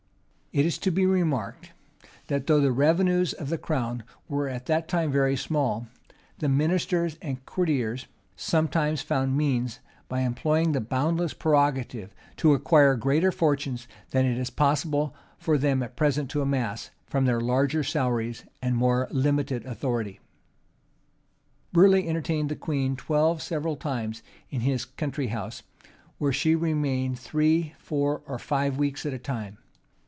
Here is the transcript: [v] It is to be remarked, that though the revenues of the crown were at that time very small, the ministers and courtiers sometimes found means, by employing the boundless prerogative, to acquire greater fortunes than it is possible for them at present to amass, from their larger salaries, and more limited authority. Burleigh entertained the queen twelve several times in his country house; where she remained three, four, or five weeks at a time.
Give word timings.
[v] 0.53 0.59
It 0.59 0.65
is 0.65 0.77
to 0.79 0.91
be 0.91 1.05
remarked, 1.05 1.71
that 2.27 2.45
though 2.47 2.59
the 2.59 2.73
revenues 2.73 3.31
of 3.31 3.47
the 3.47 3.57
crown 3.57 4.03
were 4.27 4.49
at 4.49 4.65
that 4.65 4.89
time 4.89 5.09
very 5.09 5.37
small, 5.37 5.87
the 6.39 6.49
ministers 6.49 7.15
and 7.21 7.45
courtiers 7.45 8.07
sometimes 8.35 9.01
found 9.01 9.37
means, 9.37 9.79
by 10.09 10.19
employing 10.19 10.73
the 10.73 10.81
boundless 10.81 11.33
prerogative, 11.33 12.13
to 12.35 12.53
acquire 12.53 12.97
greater 12.97 13.31
fortunes 13.31 13.87
than 14.09 14.25
it 14.25 14.37
is 14.37 14.49
possible 14.49 15.15
for 15.37 15.57
them 15.57 15.81
at 15.81 15.95
present 15.95 16.29
to 16.31 16.41
amass, 16.41 16.89
from 17.07 17.23
their 17.23 17.39
larger 17.39 17.81
salaries, 17.81 18.43
and 18.61 18.75
more 18.75 19.07
limited 19.09 19.65
authority. 19.65 20.19
Burleigh 21.71 21.99
entertained 22.09 22.49
the 22.49 22.57
queen 22.57 22.97
twelve 22.97 23.41
several 23.41 23.77
times 23.77 24.21
in 24.49 24.59
his 24.59 24.83
country 24.83 25.27
house; 25.27 25.63
where 26.17 26.33
she 26.33 26.55
remained 26.55 27.17
three, 27.17 27.73
four, 27.79 28.21
or 28.27 28.37
five 28.37 28.75
weeks 28.75 29.05
at 29.05 29.13
a 29.13 29.17
time. 29.17 29.57